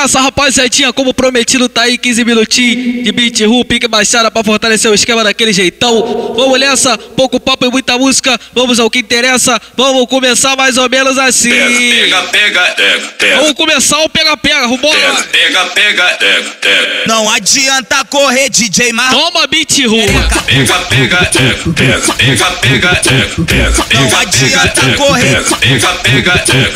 nessa, 0.00 0.20
rapaziadinha, 0.20 0.92
como 0.92 1.12
prometido, 1.12 1.68
tá 1.68 1.82
aí 1.82 1.98
15 1.98 2.24
minutinhos 2.24 3.04
de 3.04 3.12
beat 3.12 3.40
ru, 3.40 3.64
pique 3.64 3.86
baixada 3.86 4.30
pra 4.30 4.42
fortalecer 4.42 4.90
o 4.90 4.94
esquema 4.94 5.22
daquele 5.22 5.52
jeitão. 5.52 6.34
Vamos 6.34 6.58
nessa, 6.58 6.96
pouco 6.96 7.38
papo 7.38 7.66
e 7.66 7.70
muita 7.70 7.98
música, 7.98 8.38
vamos 8.54 8.80
ao 8.80 8.90
que 8.90 9.00
interessa, 9.00 9.60
vamos 9.76 10.06
começar 10.06 10.56
mais 10.56 10.76
ou 10.76 10.88
menos 10.88 11.18
assim. 11.18 11.50
Pega, 11.50 12.22
pega, 12.22 12.62
pega, 12.76 13.08
pega. 13.18 13.36
Vamos 13.36 13.52
começar 13.52 13.98
o 13.98 14.08
pega-pega, 14.08 14.68
vambora. 14.68 14.98
Pega, 14.98 15.22
pega, 15.24 15.64
pega, 15.66 16.04
pega, 16.18 16.50
pega. 16.60 17.02
Não 17.06 17.28
adianta 17.30 18.04
correr, 18.06 18.48
DJ 18.48 18.92
Mar. 18.92 19.10
Toma 19.10 19.46
beat 19.46 19.78
ru. 19.84 19.96
Pega, 19.96 20.42
pega, 20.46 20.78
pega, 20.84 21.16
pega, 21.26 22.00
pega, 22.14 22.50
pega, 22.52 22.94
pega, 22.96 23.42
pega, 23.46 24.00
Não 24.00 24.18
adianta 24.18 24.96
correr. 24.96 25.42
pega, 25.60 25.88
pega, 26.02 26.38
pega. 26.38 26.70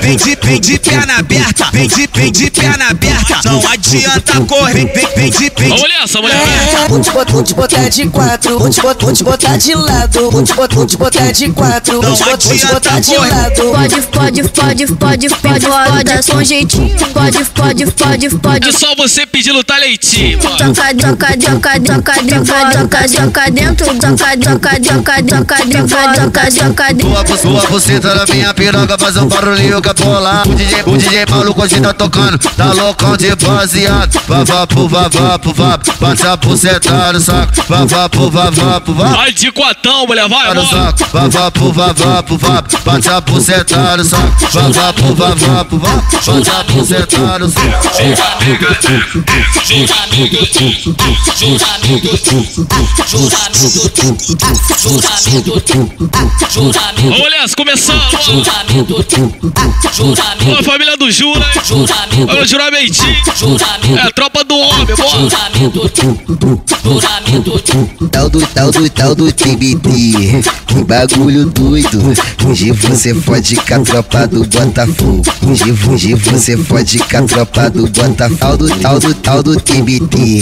Vem 0.00 0.16
de, 0.16 0.36
vem 0.42 0.60
de 0.60 0.78
perna 0.78 1.18
aberta, 1.18 1.70
vem 1.72 1.86
de, 1.86 2.08
vem 2.14 2.32
de 2.32 2.50
perna 2.56 2.88
aberta. 2.90 3.40
Não 3.44 3.60
adianta 3.68 4.40
correr, 4.46 4.72
vem, 4.72 5.08
vem 5.16 5.30
de, 5.30 5.52
vem 5.56 5.68
Vamos 5.68 5.82
de. 5.82 5.88
nessa, 5.88 6.20
mulher. 6.20 6.36
Vou 6.88 7.00
te 7.00 7.10
botar, 7.10 7.32
vou 7.32 7.42
te 7.42 7.54
botar 7.54 7.88
de 7.88 8.06
quatro, 8.08 8.58
vou 8.58 8.70
te 8.70 8.80
botar, 8.80 9.04
vou 9.04 9.12
te 9.14 9.24
botar 9.24 9.56
de 9.58 9.74
lado, 9.74 10.30
vou 10.30 10.42
te 10.42 10.54
botar, 10.54 10.74
vou 10.74 10.86
te 10.86 10.96
botar 10.96 11.30
de 11.32 11.48
quatro, 11.52 12.00
vou 12.02 12.14
te 12.14 12.24
botar, 12.24 12.48
vou 12.48 12.56
te 12.58 12.66
botar 12.66 13.00
de 13.00 13.16
lado. 13.16 13.62
Pode, 13.72 14.02
pode, 14.06 14.42
pode, 14.48 14.86
pode, 14.86 15.28
pode, 15.28 15.66
pode, 15.66 16.30
com 16.30 16.42
jeitinho. 16.44 16.96
Pode, 17.12 17.44
pode, 17.44 17.86
pode, 17.92 18.28
pode. 18.36 18.68
É 18.68 18.72
só 18.72 18.94
você 18.96 19.26
pedindo 19.26 19.62
talentinho. 19.64 20.38
Toca, 20.38 20.64
toca, 20.66 20.94
toca, 20.94 21.36
toca, 21.36 21.80
toca, 21.80 22.14
toca, 22.72 23.08
toca 23.08 23.50
dentro, 23.50 23.86
toca, 23.86 24.36
toca, 24.36 24.80
toca, 24.80 25.22
toca, 25.22 25.22
toca, 25.22 26.14
toca, 26.14 26.52
toca 26.52 26.94
dentro. 26.94 27.08
Bu- 27.24 27.36
sua 27.36 27.60
buceta 27.68 28.14
na 28.14 28.24
minha 28.26 28.54
piroga 28.54 28.96
faz 28.98 29.16
um 29.16 29.26
barulhinho 29.26 29.80
que 29.82 29.88
é 29.88 29.94
bolar. 29.94 30.48
O 30.48 30.54
DJ, 30.54 30.82
o 30.86 30.96
DJ 30.96 31.26
maluco 31.28 31.62
hoje 31.62 31.80
tá 31.80 31.92
tocando, 31.92 32.38
tá 32.56 32.72
loucão 32.72 33.16
de 33.16 33.34
baseado. 33.36 34.20
Vá, 34.26 34.44
vá, 34.44 34.66
pu, 34.66 34.88
vá, 34.88 35.08
vá, 35.08 35.38
passa 36.00 36.32
a 36.32 36.36
buceta 36.36 37.12
no 37.12 37.20
saco. 37.20 37.52
Vá, 37.68 37.84
vá, 37.84 38.08
pu, 38.08 38.30
vá, 38.30 38.50
vá. 38.50 38.80
Vai 39.08 39.32
de 39.32 39.50
quatão, 39.52 40.06
mulher, 40.06 40.28
vai, 40.28 40.54
No 40.54 40.66
saco, 40.66 41.04
vá, 41.12 41.28
vá, 41.28 41.50
pu, 41.50 41.72
vá, 41.72 41.92
vá, 41.92 42.62
passa 42.84 43.16
a 43.16 43.20
buceta 43.20 43.96
no 43.96 44.04
saco. 44.04 44.46
Vá, 44.52 44.68
vá, 44.68 44.92
pu, 44.92 45.14
vá, 45.14 45.34
vá, 45.34 45.64
passa 45.64 46.64
buceta 46.64 47.38
no 47.38 47.48
saco. 47.48 47.96
Pega, 48.38 48.78
Vamos 56.96 57.30
nessa, 57.30 57.56
começando. 57.56 58.00
Olha 60.46 60.60
a 60.60 60.62
família 60.62 60.96
do 60.96 61.10
Jura, 61.10 61.40
hein? 61.40 62.26
O 62.40 62.44
juramentinho. 62.44 63.16
É 63.96 64.06
a 64.06 64.10
tropa 64.10 64.44
do 64.44 64.54
homem, 64.58 64.86
bora. 64.86 65.56
Tal 68.12 68.30
do 68.30 68.46
tal 68.46 68.70
do 68.70 68.88
tal 68.90 69.14
do 69.14 69.32
TBT 69.32 70.42
Que 70.66 70.84
bagulho 70.84 71.46
doido 71.46 72.14
Hoje 72.46 72.70
você 72.70 73.12
fode 73.14 73.56
com 73.56 73.74
a 73.74 73.78
tropa 73.80 74.26
do 74.28 74.44
Botafogo 74.44 75.22
Hoje, 75.46 75.74
hoje 75.88 76.14
você 76.14 76.56
fode 76.56 76.98
com 76.98 77.16
a 77.16 77.22
tropa 77.22 77.70
do 77.70 77.86
Botafogo 77.88 78.38
Tal 78.38 78.56
do 78.56 78.68
tal 78.80 78.98
do 79.00 79.14
tal 79.14 79.42
do 79.42 79.60
TBT 79.60 80.40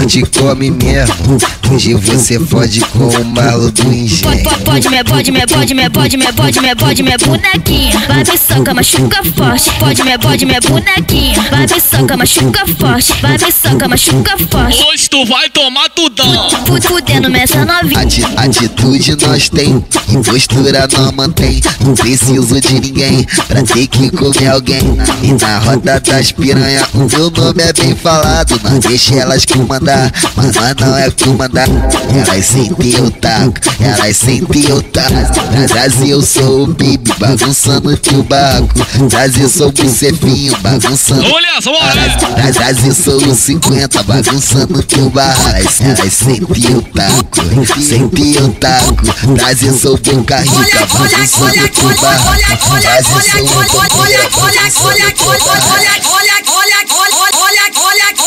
Onde 0.00 0.22
come 0.22 0.70
mesmo 0.70 1.38
Hoje 1.72 1.94
você 1.94 2.38
fode 2.38 2.80
com 2.80 3.08
o 3.08 3.24
malo 3.24 3.70
do 3.70 3.82
Pode, 3.82 3.96
engenho 3.96 4.44
pode, 4.44 4.64
pode, 4.64 4.88
me, 4.88 5.04
pode, 5.04 5.32
me, 5.32 5.46
pode, 5.46 5.74
me, 5.74 5.90
pode, 5.90 6.16
me, 6.16 6.32
pode, 6.32 6.60
me, 6.60 6.74
pode, 6.76 7.02
me, 7.02 7.16
bonequinha. 7.18 7.98
Vai 8.06 8.18
me 8.18 8.38
soca, 8.38 8.74
machuca 8.74 9.24
forte. 9.36 9.70
Pode, 9.78 10.02
me, 10.02 10.18
pode, 10.18 10.44
me, 10.44 10.60
bonequinha. 10.60 11.21
Vai 11.50 11.66
me 11.66 11.80
soca, 11.80 12.16
machuca 12.16 12.66
forte. 12.78 13.12
Vai 13.22 13.38
me 13.38 13.52
soca, 13.52 13.88
machuca 13.88 14.36
forte. 14.50 14.82
Hoje 14.84 15.08
tu 15.08 15.24
vai 15.26 15.48
tomar 15.50 15.88
tudão. 15.90 16.50
Fu- 16.66 16.82
Fudendo 16.82 17.28
nessa 17.28 17.64
novinha. 17.64 18.00
Ati- 18.00 18.24
Atitude 18.36 19.16
nós 19.24 19.48
tem, 19.48 19.80
postura 20.24 20.88
nós 20.92 21.12
mantém. 21.12 21.60
Não 21.80 21.94
preciso 21.94 22.60
de 22.60 22.74
ninguém 22.80 23.24
pra 23.46 23.62
ter 23.62 23.86
que 23.86 24.10
comer 24.10 24.48
alguém. 24.48 24.82
E 25.22 25.32
na 25.40 25.58
roda 25.60 26.00
das 26.00 26.32
piranha, 26.32 26.82
o 26.94 26.98
meu 26.98 27.30
nome 27.30 27.62
é 27.62 27.72
bem 27.72 27.94
falado. 27.94 28.60
Não 28.64 28.78
deixa 28.80 29.14
elas 29.14 29.44
comandar, 29.44 30.10
mas 30.34 30.54
nós 30.56 30.74
não 30.80 30.96
é 30.96 31.10
comandar. 31.10 31.68
Elas 31.68 32.46
sentem 32.46 32.96
o 33.00 33.10
taco, 33.10 33.54
elas 33.80 34.16
sentem 34.16 34.72
o 34.72 34.82
taco. 34.82 35.12
Na 35.56 35.66
Brasil 35.68 36.08
eu 36.08 36.22
sou 36.22 36.64
o 36.64 36.66
Bibi, 36.66 37.12
bagunçando 37.18 37.96
teu 37.98 38.22
barco. 38.24 38.68
Brasil 39.08 39.48
sou 39.48 39.68
o 39.68 39.72
Bucefinho, 39.72 40.56
bagunçando. 40.60 41.11
Vamos 41.20 41.42
nessa, 41.42 41.70
bora. 41.70 42.42
Nas 42.42 42.56
asas 42.56 42.96
sou 42.96 43.16
os 43.16 43.38
50, 43.38 44.02
bagunçando 44.04 44.82
teu 44.82 45.10
barra. 45.10 45.58
Elas, 45.58 45.80
elas 45.80 46.12
sentem 46.12 46.76
o 46.76 46.82
taco, 46.82 47.80
sentem 47.80 48.36
o 48.38 48.52
taco. 48.54 49.32
Brasil 49.34 49.78
sou 49.78 49.98
boca 49.98 50.36
rica, 50.38 50.86
bagunçando 50.86 51.68
teu 51.68 51.94
barra. 52.00 52.36
Brasil 52.80 53.20
sou 53.20 53.46
boca 53.46 53.92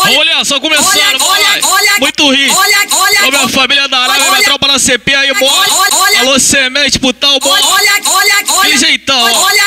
Vamos 0.06 0.26
nessa, 0.28 0.60
começando, 0.60 1.20
vai. 1.20 1.62
Muito 2.00 2.32
rico. 2.32 2.56
Olha 2.56 3.32
minha 3.32 3.50
família 3.50 3.88
da 3.88 3.98
Arábia, 3.98 4.30
minha 4.30 4.44
tropa 4.44 4.68
na 4.68 4.78
CP 4.78 5.16
aí, 5.16 5.34
bora. 5.34 5.72
Alô, 6.20 6.40
semente, 6.40 7.00
putão, 7.00 7.40
bora. 7.40 7.62
Que 8.62 8.78
jeitão. 8.78 9.20
Olha 9.24 9.66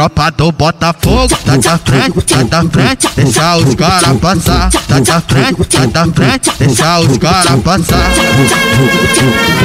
Tropa 0.00 0.30
do 0.30 0.50
Botafogo, 0.50 1.28
tá 1.44 1.58
da 1.58 1.76
frente, 1.76 2.22
tá 2.22 2.42
da 2.44 2.70
frente, 2.70 3.06
deixa 3.14 3.56
os 3.58 3.74
cara 3.74 4.14
passar. 4.14 4.70
Tá 4.70 4.98
da 4.98 5.20
frente, 5.20 5.64
tá 5.64 5.84
da 5.84 6.06
frente, 6.06 6.50
deixa 6.58 7.00
os 7.00 7.18
cara 7.18 7.58
passar. 7.58 8.10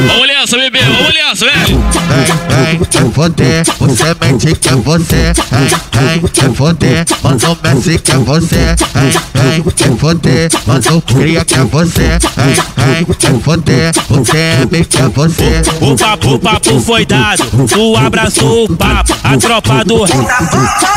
Vamos 0.08 0.28
nessa, 0.28 0.58
bebê, 0.58 0.80
vamos 0.82 1.14
nessa, 1.14 1.46
velho. 1.46 1.82
Vem, 2.10 2.66
vem, 2.66 2.86
quer 2.86 3.12
foder, 3.14 3.64
você 3.80 4.16
mente 4.20 4.56
que 4.56 4.68
é 4.68 4.76
você. 4.76 5.34
Vem, 5.52 6.20
vem, 6.20 6.22
quer 6.30 6.54
foder, 6.54 7.06
manda 7.24 7.52
o 7.52 7.58
Messi 7.64 8.00
que 8.00 8.12
é 8.12 8.18
você. 8.18 8.76
Vem, 8.94 9.52
vem, 9.52 9.64
quer 9.74 9.98
foder, 9.98 10.52
manda 10.68 10.96
o 10.96 11.02
Cria 11.02 11.46
que 11.46 11.56
é 11.56 11.64
você. 11.64 12.20
Vem, 12.36 13.06
vem, 13.06 13.06
quer 13.06 13.40
foder, 13.40 13.92
o 14.10 14.20
TM 14.20 14.86
que 14.86 14.98
é 14.98 15.08
você. 15.08 15.62
O 15.80 15.96
papo, 15.96 16.34
o 16.34 16.40
papo 16.40 16.80
foi 16.82 17.06
dado, 17.06 17.44
tu 17.70 17.96
abraçou 17.96 18.66
o 18.66 18.76
papo, 18.76 19.16
a 19.24 19.38
tropa 19.38 19.86
do 19.86 20.04
rei 20.04 20.25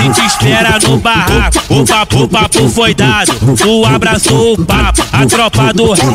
e 0.00 0.10
te 0.10 0.26
espera 0.26 0.78
no 0.82 0.98
barraco. 0.98 1.58
O 1.68 1.84
papo, 1.84 2.22
o 2.22 2.28
papo 2.28 2.68
foi 2.68 2.94
dado, 2.94 3.32
tu 3.56 3.84
abraçou 3.84 4.54
o 4.54 4.64
papo, 4.64 5.04
a 5.12 5.26
tropa 5.26 5.72
do 5.72 5.92
rei 5.92 6.08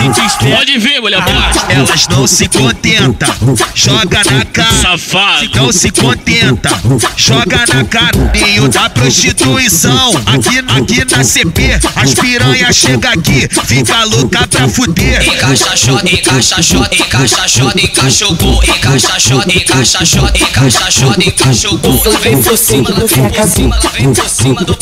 e 0.00 0.10
te 0.10 0.26
espera. 0.26 0.56
Pode 0.56 0.78
vir, 0.78 1.00
mulher. 1.00 1.22
Elas 1.68 2.08
não 2.08 2.26
se 2.26 2.48
contentam, 2.48 3.28
joga 3.74 4.22
na 4.30 4.44
cara. 4.46 4.72
Safado. 4.72 5.50
Não 5.54 5.72
se 5.72 5.90
contenta, 5.90 6.70
joga 7.16 7.64
na 7.72 7.84
cara. 7.84 8.32
Meio 8.32 8.68
da 8.68 8.88
prostituição, 8.90 10.10
aqui, 10.26 10.58
aqui 10.58 11.16
na 11.16 11.24
CP. 11.24 11.80
As 11.96 12.14
piranha 12.14 12.72
chega 12.72 13.10
aqui, 13.10 13.48
fica 13.64 14.04
louca 14.04 14.46
pra 14.48 14.68
fuder. 14.68 15.22
Encaixa 15.22 15.76
shot, 15.76 16.14
encaixa 16.14 16.62
shot, 16.62 16.88
encaixa 17.00 17.48
shot, 17.48 17.84
encaixa 17.84 18.26
o 18.26 18.34
gol, 18.34 18.62
encaixa 18.64 19.20
shot, 19.20 19.56
encaixa 19.56 20.04
shot, 20.04 20.42
encaixa 20.42 20.90
shot, 20.90 21.28
encaixa 21.28 21.68
o 21.70 21.78
gol. 21.78 22.02
Vem 22.22 22.40
por 22.40 22.56
cima, 22.56 22.88
ela 22.88 23.06
vem 23.06 23.28
por 23.30 23.48
cima, 23.48 23.76
ela 23.76 23.90
vem 23.90 24.14
por 24.14 24.28
cima 24.28 24.62
do. 24.64 24.76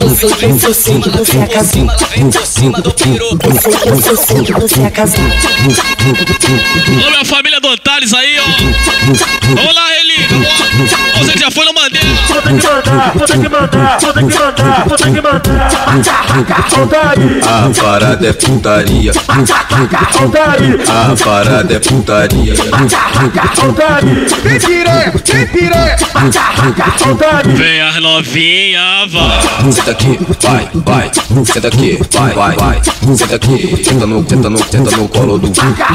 Ela 0.00 0.36
vem 0.36 0.58
por 0.58 0.74
cima, 0.74 1.06
ela 1.06 1.24
vem 1.24 1.46
por 1.46 1.64
cima, 1.64 1.92
ela 1.92 2.06
vem 2.08 2.30
por 2.30 2.46
cima 2.46 2.80
do 2.80 2.92
peru. 2.94 3.38
Olha 7.04 7.10
minha 7.10 7.24
família 7.24 7.60
do 7.60 7.68
Antales 7.68 8.14
aí, 8.14 8.38
ó. 8.38 8.42
Vamos 9.46 9.74
lá, 9.74 9.86
Relíquia, 9.88 10.38
bora. 10.38 10.56
Você 11.18 11.38
já 11.38 11.50
foi 11.50 11.64
no 11.66 11.72
Mandela. 11.74 12.06
A 17.46 17.70
parada 17.82 18.26
é 18.26 18.32
putaria. 18.32 19.12
A 20.88 21.16
parada 21.24 21.74
é 21.74 21.78
putaria. 21.78 22.54
Vem 24.42 24.58
piranha, 24.60 25.12
vem 25.24 25.46
piranha. 25.48 25.96
Vem 27.56 27.80
as 27.80 27.96
novinha, 28.00 29.06
vai. 29.08 29.72
Senta 29.72 29.90
aqui, 29.90 30.18
vai, 30.42 30.68
vai. 30.74 31.10
Senta 31.44 31.68
aqui, 31.68 31.98
vai, 32.12 32.32
vai, 32.34 32.56
vai. 32.56 32.80
Senta 33.16 33.36
aqui, 33.36 33.84
senta 33.84 34.06
no, 34.06 34.28
senta 34.28 34.50
no, 34.50 34.58
senta 34.58 34.96
no 34.96 35.08
colo 35.08 35.38
do. 35.38 35.46
Senta, 35.48 35.86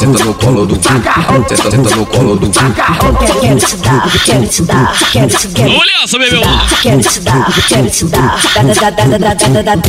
senta 0.00 0.24
no 0.24 0.34
colo 0.34 0.66
do. 0.66 0.74
Senta, 0.74 1.70
senta 1.70 1.96
no 1.96 2.06
colo 2.06 2.36
do. 2.36 2.50
Quero 2.50 3.58
te 3.58 3.76
dar, 3.76 4.10
quero 4.24 4.46
te 4.46 4.62
dar, 4.62 4.98
quero 5.12 5.28
te 5.28 5.48
dar. 5.48 5.66
Olha 5.66 6.04
essa, 6.04 6.18
bebê. 6.18 6.40
Quero 6.82 7.00
te 7.00 7.20
dar, 7.20 7.52
quero 7.68 7.90
te 7.90 8.04
dar. 8.06 8.40
Da, 8.54 8.62
da, 8.62 8.90
da, 8.90 9.04
da, 9.04 9.18
da, 9.18 9.34
da, 9.34 9.62
da, 9.62 9.74
da. 9.76 9.82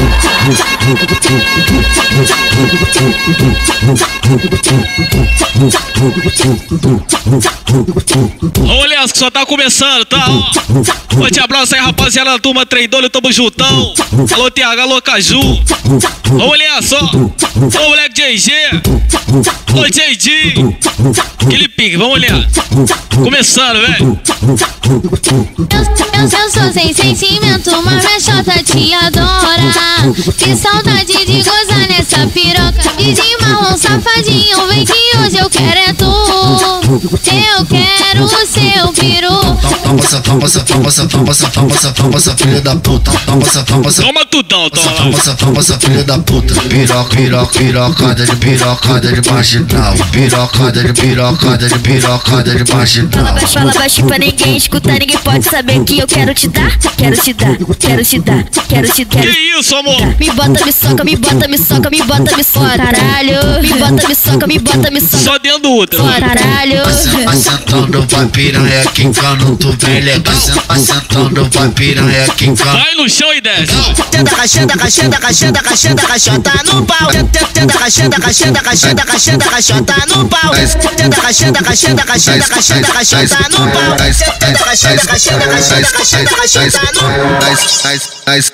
Olha 8.70 9.08
que 9.08 9.18
só 9.18 9.30
tá 9.30 9.46
começando, 9.46 10.06
tá? 10.06 10.26
Forte 11.16 11.40
abraço 11.40 11.76
aí, 11.76 11.82
rapaziada 11.82 12.32
da 12.32 12.40
turma 12.40 12.66
Treindolho, 12.66 13.10
tamo 13.10 13.32
juntão. 13.32 13.94
Alô, 14.34 14.50
TH, 14.50 14.82
alô, 14.82 15.02
Caju. 15.02 15.40
Olha 16.40 16.82
só. 16.82 17.00
Ô, 17.00 17.90
moleque 17.90 18.16
JG. 18.16 18.52
Ô, 19.76 19.86
JD. 19.88 20.76
Aquele 21.46 21.68
pique, 21.68 21.98
vamos 21.98 22.14
olhar. 22.16 22.48
Começando, 23.16 23.82
velho. 23.82 24.20
Eu, 25.70 25.80
eu, 25.80 26.24
eu 26.24 26.50
sou 26.50 26.74
sem 26.74 26.94
sentimento, 26.94 27.72
mas 27.84 28.24
chota 28.24 28.64
te 28.64 28.94
adora. 28.94 30.14
Que 30.38 30.56
saudade 30.56 31.26
de 31.26 31.44
gozar 31.44 31.88
nessa 31.88 32.28
piroca. 32.28 32.94
E 32.98 33.14
de 33.14 33.46
marrom 33.46 33.78
safadinho, 33.78 34.68
vem 34.68 34.86
que 34.86 35.18
hoje 35.18 35.38
eu 35.38 35.50
quero. 35.50 35.73
Eu 36.94 37.66
quero 37.66 38.24
o 38.26 38.30
seu 38.46 38.94
peru. 38.94 39.30
Toma 39.84 40.00
essa, 40.00 40.22
toma 40.22 40.46
essa, 40.46 40.60
toma 40.64 40.88
essa, 40.88 41.08
toma 41.08 41.32
essa, 41.32 41.92
toma 41.92 42.18
essa, 42.18 42.36
filha 42.38 42.62
da 42.62 42.76
puta. 42.76 43.12
Toma 43.26 43.42
essa, 43.42 43.64
toma 43.64 43.88
essa, 43.88 44.02
Toma 44.04 44.26
tudão, 44.26 44.70
toma 44.70 44.92
toma. 44.92 45.10
essa, 45.18 45.34
toma 45.34 45.60
essa 45.60 45.80
filha 45.80 46.04
da 46.04 46.20
puta. 46.20 46.54
Piroca, 46.54 47.16
piroca, 47.16 47.58
pirocada 47.60 48.26
de 48.26 48.36
pirocada 48.36 49.12
de 49.12 49.28
marginal. 49.32 49.94
Pirocada 50.12 50.84
de 50.84 50.94
pirocada 50.94 51.68
de 51.68 51.80
pirocada 51.80 52.56
de 52.56 52.66
Fala 52.66 52.78
marginal. 52.80 53.24
baixo, 53.34 53.48
fala 53.54 53.74
baixo 53.74 54.04
pra 54.06 54.18
ninguém 54.20 54.56
escutar, 54.58 55.00
ninguém 55.00 55.18
pode 55.18 55.50
saber 55.50 55.84
que 55.84 55.98
eu 56.00 56.06
quero 56.08 56.34
te 56.36 56.48
dar. 56.50 56.78
Quero 56.96 57.18
te 57.18 57.34
dar, 57.34 57.58
quero 57.80 58.06
te 58.06 58.20
dar, 58.20 58.44
quero 58.70 58.88
te 58.94 59.06
dar. 59.06 59.22
Que 59.24 59.30
isso, 59.60 59.76
amor? 59.76 60.16
Me 60.20 60.30
bota, 60.30 60.64
me 60.64 60.72
soca, 60.72 61.04
me 61.04 61.16
bota, 61.16 61.48
me 61.48 61.58
soca, 61.58 61.90
me 61.90 62.02
bota, 62.04 62.38
me 62.38 62.44
soca, 62.44 62.78
caralho. 62.78 63.62
Me 63.64 63.70
bota, 63.80 64.08
me 64.08 64.16
soca, 64.16 64.46
me 64.48 64.60
bota, 64.60 64.92
me 64.92 65.02
soca, 65.02 65.18
Só 65.18 65.40
dentro 65.40 65.62
do 65.64 65.72
útero. 65.78 66.04
caralho 66.04 66.83
sentando 66.92 68.06
pra 68.08 68.26
piranha 68.26 68.84
quincando, 68.94 69.56
tu 69.58 69.76
vem 69.80 70.02
legal. 70.02 70.34
Sentando 70.78 71.50
pra 71.50 71.70
piranha 71.70 72.28
quincando. 72.36 72.78
Vai 72.78 72.96
no 72.96 73.10
chão 73.10 73.34
e 73.34 73.42
desce. 73.42 73.74
Tenta 74.12 74.36
cacheta, 74.36 74.78
cacheta, 74.78 75.18
cacheta, 75.20 75.62
cacheta, 75.62 76.08
cachota 76.08 76.52
no 76.66 76.86
pau. 76.86 77.10
Tenta 77.54 77.78
cacheta, 77.78 78.20
cacheta, 78.20 78.62
cacheta, 78.62 79.06
cacheta, 79.06 79.50
cachota 79.50 79.96
no 80.08 80.28
pau. 80.28 80.52
Tenta 80.96 81.22
cacheta, 81.22 81.64
cacheta, 81.64 82.04
cacheta, 82.04 82.48
cacheta, 82.48 82.92
cachota 82.94 83.50
no 83.50 83.72
pau. 83.72 83.96
Tenta 84.40 84.64
cacheta, 84.64 85.06
cacheta, 85.06 85.48
cacheta, 85.48 85.92
cacheta, 85.92 86.36
cachota 86.36 86.82
no 86.94 87.02
pau. 87.40 88.23
Nós, 88.26 88.54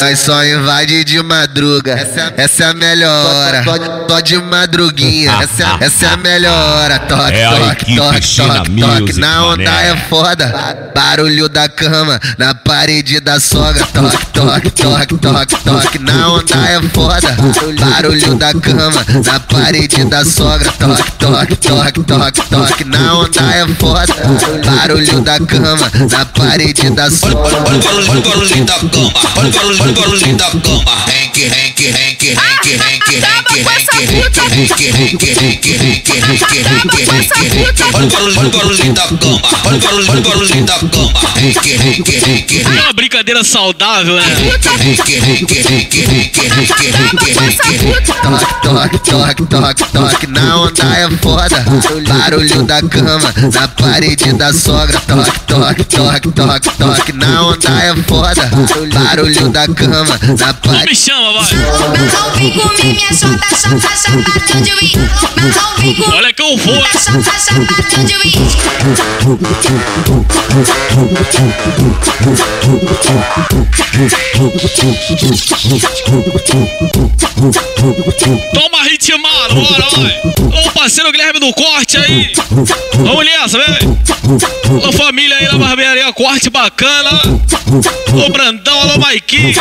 nós, 0.00 0.18
só 0.18 0.44
invade 0.44 1.04
de 1.04 1.22
madruga. 1.22 1.92
Essa 2.36 2.64
é 2.64 2.66
a 2.66 2.74
melhor 2.74 3.26
hora. 3.26 3.64
Só 4.08 4.20
de 4.20 4.36
madruguinha. 4.38 5.32
Essa, 5.40 5.76
essa 5.80 6.06
é 6.06 6.08
a 6.08 6.16
melhor 6.16 6.52
hora. 6.52 6.98
Toque, 6.98 7.36
É 7.36 7.48
toque, 7.48 7.96
toque, 7.96 8.36
toque, 8.36 8.80
toque. 8.80 9.20
Na 9.20 9.46
onda 9.46 9.70
é 9.70 9.96
foda. 10.08 10.90
Barulho 10.94 11.48
da 11.48 11.68
cama 11.68 12.20
na 12.36 12.52
parede 12.54 13.20
da 13.20 13.38
sogra. 13.38 13.86
Toque, 13.86 14.26
toque, 14.32 14.70
toque, 14.70 15.16
toque, 15.18 15.56
toque. 15.64 15.98
Na 16.00 16.32
onda 16.32 16.56
é 16.68 16.82
foda. 16.92 17.36
Barulho 17.78 18.34
da 18.34 18.52
cama 18.54 19.06
na 19.24 19.40
parede 19.40 20.04
da 20.04 20.24
sogra. 20.24 20.70
Toque, 20.72 21.12
toque, 21.12 21.56
toque, 21.56 22.02
toque, 22.02 22.42
toque. 22.50 22.84
Na 22.84 23.14
onda 23.14 23.40
é 23.54 23.66
foda. 23.78 24.14
Barulho 24.64 25.20
da 25.20 25.38
cama 25.38 25.90
na 26.10 26.24
parede 26.26 26.90
da 26.90 27.08
sogra. 27.08 27.38
Olha 27.38 27.58
o 27.58 27.62
barulho, 27.62 28.10
olha 28.10 28.18
o 28.18 28.22
barulhinho 28.22 28.64
da 28.64 28.79
cama. 28.88 29.12
Olha 29.36 29.48
o 29.48 29.52
barulho, 29.52 29.82
olha 29.82 29.90
o 29.90 29.94
barulhinho 29.94 30.36
da 30.36 30.44
cama. 30.46 30.60
Henk, 31.08 31.40
Henk, 31.40 31.80
Henk, 31.80 32.22
Henk, 32.26 32.66
Henk, 32.66 32.70
Henk, 32.70 33.10
Henk, 33.10 33.50
Henk, 33.50 34.20
Henk, 34.40 34.80
Henk, 34.80 34.80
Henk, 34.80 35.26
Henk, 35.30 35.34
Henk, 35.38 35.68
Henk. 35.76 36.10
Olha 37.92 38.06
o 38.06 38.10
barulho, 38.10 38.38
olha 38.38 38.48
o 38.48 38.50
barulhinho 38.50 38.94
da 38.94 39.02
cama. 39.02 39.40
Olha 39.64 39.76
o 39.76 39.80
barulho, 39.80 40.10
olha 40.10 40.20
o 40.20 40.22
barulhinho 40.22 40.64
da 40.64 40.74
cama. 40.74 41.12
Henk, 41.36 41.68
Henk, 41.68 42.10
Henk. 42.26 42.62
É 42.64 42.82
uma 42.82 42.92
brincadeira 42.92 43.44
saudável, 43.44 44.16
né? 44.16 44.22
Toque, 48.62 48.98
toque, 48.98 48.98
toque, 49.10 49.46
toque, 49.46 49.84
toque, 49.92 50.26
na 50.28 50.56
onda 50.56 50.84
é 50.84 51.10
foda. 51.22 51.64
Barulho 52.08 52.62
da 52.64 52.82
cama, 52.82 53.34
na 53.52 53.68
parede 53.68 54.32
da 54.34 54.52
sogra. 54.52 55.00
Toque, 55.00 55.40
toque, 55.40 55.84
toque, 55.84 56.30
toque, 56.32 56.70
toque, 56.78 57.12
na 57.12 57.42
onda 57.46 57.68
é 57.82 57.94
foda. 58.06 58.50
Barulho 58.70 59.48
da 59.48 59.66
cama, 59.66 60.18
na 60.38 60.54
parede. 60.54 60.90
me 60.90 60.94
chama, 60.94 61.32
vai. 61.32 61.44
Vem 62.76 62.94
minha 62.94 63.12
chota, 63.12 63.48
chota, 63.56 63.90
chota, 63.96 64.60
de 64.60 64.70
vem 64.70 64.92
Olha 66.14 66.32
que 66.32 66.42
eu 66.42 66.56
vou. 66.56 66.74
minha 66.74 66.92
chota, 66.92 67.32
chota, 67.38 68.04
de 68.04 68.14
uísque. 68.16 68.60
Toma 78.54 78.82
ritmado, 78.84 79.54
bora, 79.54 79.88
vai. 79.96 80.20
Ô, 80.66 80.70
parceiro 80.72 81.10
Guilherme 81.10 81.40
do 81.40 81.52
corte 81.52 81.96
aí. 81.96 82.32
Vamos 82.94 83.24
nessa, 83.24 83.58
velho. 83.58 83.98
Ô, 84.86 84.92
família 84.92 85.36
aí 85.36 85.46
na 85.46 85.58
barbearia, 85.58 86.12
corte 86.12 86.48
bacana. 86.50 87.10
Ô, 88.12 88.30
Brandão, 88.30 88.59
alô, 88.68 88.98
Maiki. 88.98 89.54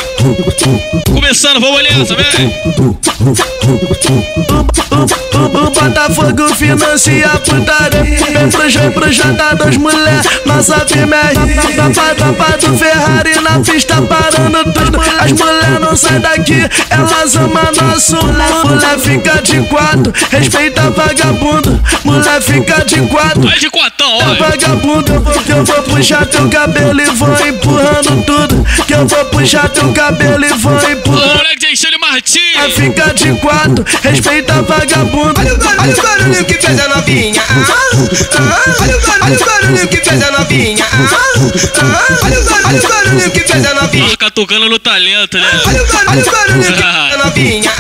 Começando, 1.13 1.59
vamos 1.59 1.83
nessa, 1.83 2.15
velho. 2.15 2.53
O 5.33 5.69
Botafogo 5.71 6.55
financia 6.55 7.27
a 7.27 7.37
putaria 7.37 8.03
Vem 8.03 8.49
pro 8.49 8.69
jogo 8.69 8.91
pro 8.91 9.11
janta 9.11 9.55
dos 9.55 9.77
mulher 9.77 10.21
Nossa 10.45 10.79
firma 10.85 11.15
é 11.15 11.33
Tapa, 11.75 12.15
tapa 12.15 12.57
do 12.57 12.77
Ferrari 12.77 13.35
na 13.41 13.59
pista 13.59 14.01
parando 14.01 14.63
tudo 14.73 14.99
As 15.19 15.31
mulher 15.31 15.79
não 15.79 15.95
saem 15.95 16.19
daqui 16.19 16.67
Elas 16.89 17.35
amam 17.35 17.71
nosso 17.81 18.15
mundo 18.15 18.67
Mulher 18.67 18.99
fica 18.99 19.41
de 19.41 19.61
quatro 19.67 20.13
Respeita 20.29 20.89
vagabundo 20.91 21.81
Mulher 22.03 22.41
fica 22.41 22.83
de 22.85 23.01
quatro 23.07 23.41
Vai 23.41 23.59
de 23.59 23.69
quatão, 23.69 24.21
é 24.21 24.25
vai. 24.25 24.35
vagabundo, 24.51 25.13
eu 25.13 25.21
vou, 25.21 25.33
eu 25.33 25.65
vou 25.65 25.83
puxar 25.83 26.25
teu 26.25 26.49
cabelo 26.49 26.99
e 27.01 27.05
vou 27.05 27.29
empurrando 27.47 28.25
tudo. 28.25 28.65
Que 28.89 28.95
eu 28.95 29.06
vou 29.06 29.24
puxar 29.25 29.69
teu 29.69 29.94
cabelo 29.94 30.44
e 30.44 30.50
vou 30.50 30.74
Ô, 30.74 30.89
empurrando. 30.89 31.36
moleque 31.36 31.59
de 31.59 31.65
Alexandre 31.68 32.00
Martins. 32.00 32.74
Fica 32.74 33.13
de 33.13 33.39
quatro, 33.39 33.86
respeita 34.01 34.63
vagabundo. 34.63 35.39
Olha 35.39 35.53
o 35.53 35.57
barulho, 35.59 35.80
olha 35.80 35.94
o 35.94 36.01
barulho 36.01 36.45
que 36.45 36.53
fez 36.56 36.80
a 36.80 36.88
novinha. 36.88 37.44
Ah, 37.50 37.65
ah, 38.39 38.75
olha 38.81 38.97
o 38.97 39.01
barulho, 39.06 39.21
olha 39.21 39.36
o 39.36 39.45
barulho 39.45 39.88
que 39.89 39.97
fez 39.97 40.24
a 40.24 40.31
novinha. 40.31 40.86
Ah, 40.91 40.97
olha 42.24 42.39
o 42.39 42.44
barulho, 42.44 42.65
olha 42.65 42.80
o 42.80 42.89
barulho 42.89 43.31
que 43.31 43.39
fez 43.41 43.63
a 43.63 43.73
novinha. 43.75 44.09
Fica 44.09 44.31
tocando 44.31 44.68
no 44.68 44.80
talento, 44.80 45.37
né? 45.37 45.47
Olha 45.68 45.83
o 45.83 45.87
barulho, 45.87 46.09
olha 46.09 46.21
o 46.21 46.31
barulho 46.31 46.63
que 46.63 46.73
fez 46.73 47.13
a 47.13 47.18
novinha. 47.23 47.71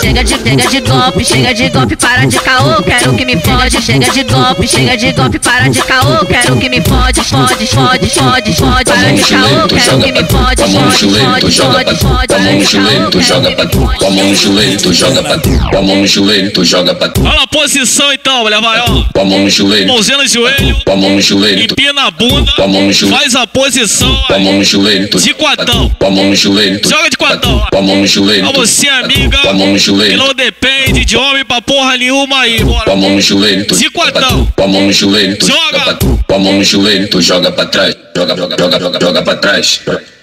Chega 0.00 0.24
de, 0.24 0.30
chega 0.30 0.66
de 0.68 0.80
golpe, 0.80 1.24
chega 1.24 1.54
de 1.54 1.68
golpe, 1.68 1.96
para 1.96 2.24
de 2.24 2.38
caô, 2.40 2.82
quero 2.82 3.14
que 3.14 3.24
me 3.26 3.38
fode. 3.38 3.82
Chega 3.82 4.10
de 4.10 4.24
golpe, 4.24 4.66
chega 4.66 4.96
de 4.96 5.12
golpe, 5.12 5.38
para 5.38 5.68
de 5.68 5.82
caô, 5.82 6.24
quero 6.26 6.56
que 6.56 6.68
me 6.70 6.80
fode, 6.80 7.20
fode, 7.22 7.66
fode, 7.66 8.10
fode, 8.10 8.54
fode, 8.56 8.84
para 8.84 9.12
de 9.12 9.22
caô, 9.22 9.68
quero 9.74 9.98
que 10.00 10.12
me 10.12 10.24
fode, 10.28 10.62
fode, 10.62 11.14
fode, 11.14 11.52
fode, 11.52 11.96
fode, 11.96 12.26
Com 12.28 12.34
a 12.34 12.40
mão 12.40 12.54
no 12.54 12.64
joelho, 12.64 13.10
tu 13.10 13.20
joga 13.22 13.52
pra 13.52 13.66
tu. 13.66 13.78
Com 13.98 14.06
a 14.06 14.10
mão 14.10 14.24
no 14.28 14.34
joelho, 14.34 14.78
tu 14.80 14.92
joga 14.92 15.22
pra 15.22 15.38
tu. 15.38 15.58
Com 15.70 15.78
a 15.78 15.82
mão 15.82 15.96
no 15.96 16.06
joelho, 16.06 16.52
tu 16.52 16.64
joga 16.64 16.94
pra 16.94 17.08
tu. 17.08 17.24
Olha 17.24 17.40
a 17.42 17.46
posição 17.46 18.12
então, 18.12 18.42
mulher, 18.42 18.60
vai, 18.60 18.80
ó. 18.80 19.04
Com 19.12 19.20
a 19.20 19.24
mão 19.24 19.38
no 19.40 19.50
joelho. 19.50 19.86
Mãozinha 19.88 20.18
no 20.18 20.26
joelho, 20.26 20.76
Com 20.84 20.92
a 20.92 20.96
mão 20.96 21.10
no 21.10 21.20
joelho, 21.20 21.66
tu. 21.68 21.72
empina 21.72 22.02
a 22.06 22.10
bunda, 22.10 22.52
Com 22.52 22.62
a 22.62 22.68
mão 22.68 22.82
no 22.82 22.92
joelho. 22.92 23.16
faz 23.16 23.34
a 23.34 23.46
posição 23.46 24.14
Com 24.26 24.34
a 24.34 24.38
mão 24.38 24.52
no 24.54 24.64
joelho, 24.64 25.08
tu. 25.10 25.18
De 25.18 25.34
quatão. 25.34 25.90
Com 25.98 26.06
a 26.06 26.10
mão 26.10 26.24
no 26.30 26.36
joelho, 26.36 26.80
tu. 26.80 26.88
Joga 26.88 27.10
de 27.10 27.16
quatão. 27.16 27.66
Com 27.70 27.78
a 27.78 27.82
mão 27.82 27.96
no 27.96 28.06
joelho, 28.06 28.42
Pra 28.44 28.52
tu. 28.52 28.60
você, 28.60 28.88
amiga, 28.88 29.38
Com 29.38 29.48
a 29.48 29.52
mão 29.52 29.66
no 29.68 29.72
que 29.74 29.78
joelho. 29.80 30.16
não 30.18 30.34
depende 30.34 31.04
de 31.04 31.16
homem 31.16 31.44
pra 31.44 31.60
porra 31.60 31.96
nenhuma 31.96 32.40
aí, 32.40 32.58
Com 32.62 32.70
a 32.70 32.74
bora. 32.84 32.96
mão 32.96 33.10
no 33.10 33.20
joelho, 33.20 33.66
tu. 33.66 33.76
De 33.76 33.90
quatão. 33.90 34.48
Com 34.56 34.64
a 34.64 34.68
mão 34.68 34.82
no 34.86 34.92
joelho, 34.92 35.36
tu. 35.38 35.46
Joga. 35.46 35.80
pra 35.80 35.94
tu. 35.94 36.20
Com 36.26 36.34
a 36.34 36.38
mão 36.38 36.52
no 36.54 36.64
joelho, 36.64 37.08
tu 37.08 37.20
joga 37.20 37.50
pra 37.52 37.66
trás. 37.66 37.96
Joga, 38.16 38.36
joga, 38.36 38.56
joga, 38.58 38.78
joga, 38.80 38.98
joga 39.00 39.22
pra 39.22 39.36
trás. 39.36 39.63
Christ. 39.64 40.13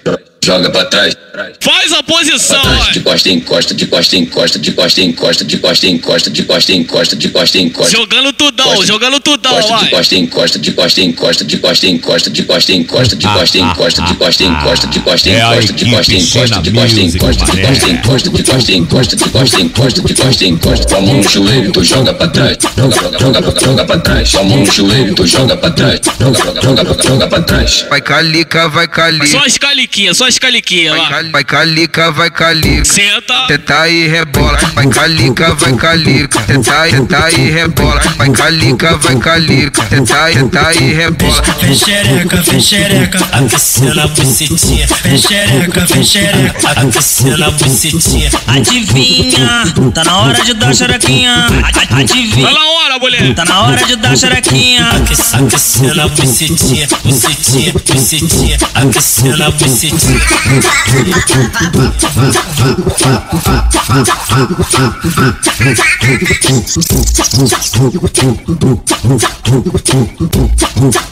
Joga 0.43 0.69
pra 0.71 0.85
trás. 0.85 1.15
Faz 1.61 1.93
a 1.93 2.03
posição, 2.03 2.61
vai. 2.77 2.91
de 2.91 2.99
costa 2.99 3.29
em 3.29 3.39
costa, 3.39 3.73
de 3.73 3.85
costa 3.85 4.15
em 4.17 4.25
costa, 4.25 4.59
de 4.59 4.71
costa 4.71 5.01
em 5.01 5.13
costa, 5.13 5.45
de 5.45 5.57
costa 5.57 5.87
em 5.87 5.97
costa, 5.97 6.29
de 6.29 6.43
costa 6.43 6.73
em 6.73 6.83
costa, 6.83 7.15
de 7.15 7.29
costa 7.29 7.57
em 7.57 7.69
costa. 7.69 7.91
Jogando 7.97 8.33
tudão, 8.33 8.65
Costa, 8.67 8.85
jogando 8.85 9.19
tudão, 9.19 9.53
Costa, 9.53 9.75
de 9.75 9.81
vai. 9.81 9.89
costa 9.91 10.15
em 10.15 10.27
costa, 10.27 10.59
de 10.59 10.71
costa 10.71 11.01
em 11.01 11.11
costa, 11.13 11.45
de 11.45 11.57
costa 11.57 11.85
em 11.87 11.97
costa, 11.99 12.29
de 12.29 12.43
costa 12.43 12.71
em 12.73 12.83
costa, 12.83 13.15
de 13.15 13.27
costa 13.27 13.57
em 13.57 13.73
costa, 13.73 14.01
de 14.01 14.13
costa 14.15 14.43
em 14.43 14.55
costa, 14.55 14.87
de 14.87 14.99
costa 14.99 15.29
em 15.29 15.35
É 15.35 15.41
costa, 15.41 15.73
de 15.73 15.85
costa 15.85 16.13
em 16.13 16.25
costa, 16.25 16.61
de 16.61 16.71
costa 16.71 16.99
em 16.99 17.17
costa, 17.17 17.45
de 17.45 17.61
costa 17.63 17.91
em 17.91 18.01
costa, 18.01 18.29
de 18.29 18.43
costa 18.43 18.71
em 18.71 18.85
costa, 18.85 19.15
de 19.15 19.29
costa 19.29 19.61
em 19.61 19.69
costa, 19.69 20.01
de 20.01 20.13
costa 20.15 20.45
em 20.45 20.57
costa. 20.57 20.85
Com 20.87 20.95
a 20.95 21.01
mão 21.01 21.17
no 21.17 21.29
joelho, 21.29 21.71
tu 21.71 21.83
joga 21.83 22.13
pra 22.13 22.27
trás, 22.27 22.57
joga, 22.75 22.95
joga, 22.95 23.19
joga, 23.19 23.41
joga, 23.41 23.61
joga 23.61 23.85
pra 23.85 23.99
trás. 23.99 24.31
Com 24.31 24.39
a 24.39 24.43
mão 24.43 24.57
no 24.57 24.71
joelho, 24.71 25.15
tu 25.15 25.25
joga 25.27 25.55
pra 25.55 25.69
trás, 25.71 25.99
joga, 26.19 26.37
joga, 26.39 26.61
joga, 26.61 26.83
joga, 26.83 27.03
joga 27.07 27.27
pra 27.27 27.41
trás. 27.41 27.85
Vai 27.89 28.01
calica, 28.01 28.67
vai 28.67 28.87
calica. 28.87 29.27
Só 29.27 29.45
as 29.45 29.57
caliquinhas, 29.57 30.17
só 30.17 30.27
as 30.27 30.30
caliquinhas, 30.39 30.95
Vai, 30.95 30.99
vai. 30.99 31.09
cali- 31.09 31.29
vai 31.31 31.43
calica, 31.43 32.11
vai 32.11 32.31
calica. 32.31 32.85
Senta. 32.85 33.47
Tenta 33.47 33.89
e 33.89 34.07
rebola. 34.07 34.57
Vai 34.73 34.87
calica, 34.87 35.53
vai 35.55 35.75
calica. 35.75 36.39
Tenta, 36.41 36.83
tenta 36.89 37.31
e 37.31 37.49
rebola. 37.51 38.01
Vai 38.17 38.29
calica, 38.31 38.97
vai 38.97 39.15
calica. 39.17 39.83
Tenta, 39.85 40.25
tenta 40.31 40.73
e 40.75 40.93
rebola. 40.93 41.41
Vem 41.61 41.75
xereca, 41.75 42.41
vem 42.41 42.59
xereca, 42.61 43.19
aquecendo 43.31 44.01
a 44.01 44.07
bucetinha. 44.07 44.87
Vem 45.03 45.17
xereca, 45.17 45.85
vem 45.85 46.03
xereca, 46.03 46.69
aquecendo 46.75 47.43
a 47.43 47.51
bucetinha. 47.51 48.29
Adivinha, 48.47 49.63
tá 49.93 50.03
na 50.03 50.17
hora 50.19 50.43
de 50.43 50.53
dar 50.53 50.73
xerequinha. 50.73 51.33
A- 51.33 51.97
Adivinha. 51.99 52.47
Tá 52.47 52.53
na 52.53 52.65
hora, 52.65 52.99
mulher. 52.99 53.33
Tá 53.35 53.45
na 53.45 53.61
hora 53.63 53.85
de 53.85 53.95
dar 53.95 54.17
xerequinha. 54.17 54.87
Aquece- 54.89 55.35
Aquecendo 55.35 56.01
a 56.01 56.07
bucetinha, 56.07 56.87
bucetinha, 57.03 57.73
bucetinha. 57.73 58.57
Aquecendo 58.73 59.43
a 59.43 59.51
bucetinha. 59.51 60.20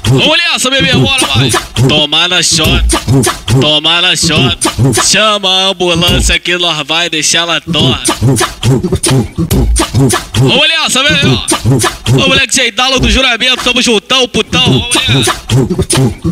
Vamos 0.05 0.37
nessa, 0.37 0.69
bebê, 0.69 0.93
bora, 0.93 1.27
vai. 1.27 1.51
Tomar 1.87 2.27
na 2.29 2.41
shot, 2.43 2.83
tomar 3.61 4.01
na 4.01 4.15
shot. 4.15 4.57
Chama 5.05 5.49
a 5.49 5.67
ambulância 5.69 6.39
que 6.39 6.57
nós 6.57 6.85
vai 6.85 7.09
deixar 7.09 7.39
ela 7.39 7.61
torta. 7.61 8.15
Vamos 10.35 10.67
nessa, 10.67 11.03
bebê, 11.03 11.21
ó. 11.25 12.23
Ô, 12.23 12.27
moleque 12.27 12.55
Jeidalo 12.55 12.99
do 12.99 13.09
juramento, 13.09 13.63
tamo 13.63 13.81
juntão, 13.81 14.27
putão. 14.27 14.89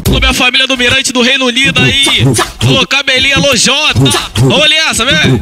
Vamos 0.05 0.19
minha 0.19 0.33
família 0.33 0.67
do 0.67 0.77
Mirante 0.77 1.13
do 1.13 1.21
Reino 1.21 1.45
Unido 1.45 1.79
aí. 1.81 2.25
Ô, 2.69 2.85
cabelinho, 2.85 3.37
alô, 3.37 3.55
Jota. 3.55 3.99
Vamos 4.35 4.69
nessa, 4.69 5.05
bebê. 5.05 5.41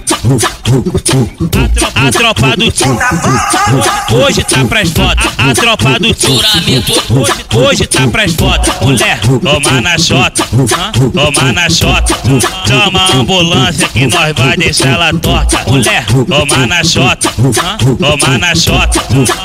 A 1.96 2.12
tropa 2.12 2.56
do 2.58 2.72
tio 2.72 2.98
hoje 4.12 4.44
tá 4.44 4.64
pras 4.66 4.90
fotos. 4.92 5.26
A 5.38 5.54
tropa 5.54 6.00
do 6.00 6.14
tio 6.14 6.34
hoje, 6.34 7.34
hoje 7.54 7.88
tá 7.88 8.08
pras 8.08 8.34
fotos. 8.34 8.74
Mulher, 8.82 9.20
toma 9.20 9.82
na 9.82 9.98
chota, 9.98 10.44
toma 11.14 11.52
na 11.54 11.70
chota. 11.70 12.16
Chama 12.68 13.02
a 13.02 13.16
ambulância 13.16 13.88
que 13.90 14.08
nós 14.08 14.34
vai 14.36 14.58
deixar 14.58 14.90
ela 14.90 15.14
torta. 15.14 15.64
Mulher, 15.68 16.06
toma 16.06 16.68
na 16.68 16.84
chota, 16.84 17.30
toma 18.00 18.38
na 18.38 18.56
chota. 18.56 19.02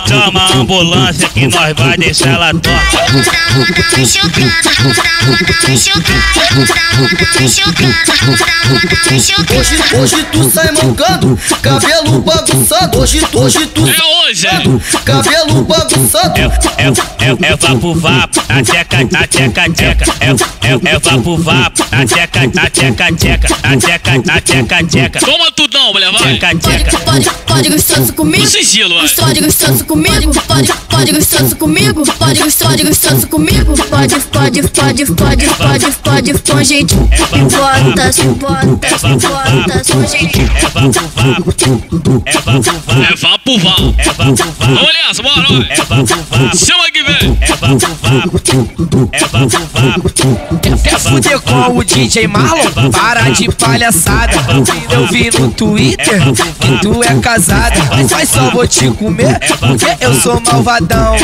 Chama 0.07 0.41
a 0.41 0.57
ambulância 0.57 1.29
que 1.29 1.47
nós 1.47 1.75
vai 1.77 1.97
deixar 1.97 2.31
ela 2.31 2.53
torta. 2.53 3.01
Hoje, 9.61 9.77
hoje 9.97 10.23
tu 10.33 10.51
sai 10.51 10.71
mancando, 10.73 11.39
cabelo 11.63 12.21
bagunçado. 12.21 12.99
Hoje, 12.99 13.21
hoje 13.33 13.67
tu 13.67 13.83
É 13.87 14.29
hoje, 14.29 14.47
é. 14.47 14.63
cabelo 15.05 15.65
bagunçado. 15.65 16.41
É, 16.41 16.45
é, 16.79 17.29
é, 17.29 17.53
é 17.53 17.57
vapo 17.57 17.95
vapo, 17.95 18.43
na 18.49 18.63
teca, 18.63 18.99
na 19.11 19.27
teca, 19.27 19.71
teca. 19.71 20.05
É, 20.21 20.69
é, 20.69 20.95
é 20.95 20.99
vapo 20.99 21.37
vapo, 21.37 21.85
na 21.91 22.07
teca, 22.07 22.41
na 22.55 22.71
teca, 22.71 23.13
teca. 23.13 23.49
Na 23.63 23.77
teca, 23.77 24.23
na 24.25 24.41
teca, 24.41 24.85
teca. 24.85 25.21
Toma 25.21 25.51
tudão, 25.53 25.93
mulher, 25.93 26.13
vai. 26.13 26.39
Teca, 26.39 26.57
teca. 26.57 26.99
Pode, 27.01 27.31
pode 27.47 27.69
gostoso 27.71 28.13
comigo. 28.15 28.47
Sigilo, 28.47 28.95
vai. 28.95 29.09
Pode 29.09 29.41
gostoso 29.41 29.85
comigo. 29.85 30.33
Pode, 30.47 30.73
pode 30.89 31.13
gostoso 31.13 31.57
comigo. 31.57 32.05
Pode, 32.19 32.41
pode 32.41 32.85
gostoso 32.85 33.27
comigo. 33.27 33.75
Pode, 33.89 34.15
pode, 34.21 34.63
pode, 34.63 35.07
pode, 35.07 35.47
pode, 35.47 35.93
pode, 36.03 36.39
com 36.39 36.65
gente. 36.65 36.95
Bota, 36.95 37.17
se 37.17 37.19
bota, 37.21 37.41
É 37.41 37.51
se 37.51 37.60
vapo 37.61 38.35
bota, 38.37 39.83
com 39.93 40.07
gente. 40.07 40.41
É 40.41 40.69
vapo 40.69 40.91
é 43.01 43.17
vapo 43.17 43.59
vapo. 43.59 43.59
É 43.59 43.59
vapo 43.59 43.59
vapo. 43.59 43.95
É 43.99 44.13
vapo 44.13 44.39
vapo. 44.39 44.91
Nessa, 45.07 45.23
bora. 45.23 45.67
É 45.69 45.77
vapo 45.77 46.07
vapo. 46.07 46.57
Chama 46.57 46.91
que 46.91 47.03
vem. 47.03 47.39
É 47.41 47.47
vapo 47.47 47.79
vapo. 47.79 48.01
É 49.13 49.19
vapo 49.19 49.49
vapo. 49.49 50.11
Quer 50.61 50.99
fuder 50.99 51.41
com 51.41 51.77
o 51.77 51.85
DJ 51.85 52.27
Marlon? 52.27 52.91
Para 52.91 53.31
de 53.31 53.51
palhaçada. 53.53 54.33
Eu 54.91 55.07
vi 55.09 55.31
no 55.39 55.51
Twitter 55.51 56.21
que 56.61 56.79
tu 56.81 57.03
é 57.03 57.15
casada. 57.21 57.77
Mas 58.11 58.29
só 58.29 58.51
vou 58.51 58.67
te 58.67 58.91
comer 58.93 59.39
porque 59.59 59.97
eu 60.01 60.15
sou 60.15 60.41
malvadão. 60.41 61.17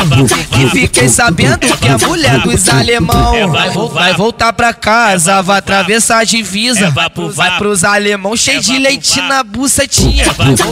E 0.59 0.69
fiquei 0.69 1.09
sabendo 1.09 1.59
que 1.59 1.87
é 1.87 1.97
mulher 2.05 2.39
dos 2.39 2.67
alemão. 2.69 3.51
Vai, 3.51 3.69
vai 3.69 4.13
voltar 4.13 4.53
pra 4.53 4.73
casa, 4.73 5.41
vai 5.41 5.59
atravessar 5.59 6.25
a 6.27 6.37
divisa. 6.37 6.93
Vai 7.33 7.57
pros 7.57 7.83
alemão 7.83 8.35
cheio 8.35 8.61
de 8.61 8.77
leite 8.77 9.21
na 9.21 9.43
bucetinha. 9.43 10.25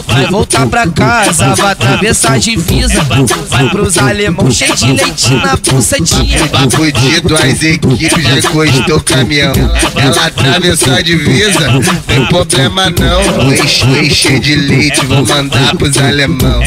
Vai 0.05 0.25
voltar 0.27 0.67
pra 0.67 0.88
casa, 0.88 1.55
vai 1.55 1.71
atravessar 1.71 2.33
a 2.33 2.38
divisa. 2.38 3.01
Vai 3.50 3.69
pros 3.69 3.97
alemão 3.97 4.51
cheio 4.51 4.75
de 4.75 4.91
leite 4.91 5.33
na 5.35 5.55
bucetinha. 5.55 6.39
Fudido, 6.71 7.35
as 7.35 7.63
equipes 7.63 8.24
já 8.24 8.39
encostou 8.39 8.97
o 8.97 9.03
caminhão. 9.03 9.53
Ela 9.95 10.25
atravessou 10.25 10.93
a 10.93 11.01
divisa, 11.01 11.81
tem 12.05 12.25
problema 12.25 12.89
não. 12.89 13.53
Enche, 13.53 13.85
enche 13.85 14.39
de 14.39 14.55
leite, 14.55 15.05
vou 15.05 15.25
mandar 15.25 15.75
pros 15.77 15.97
alemão. 15.97 16.62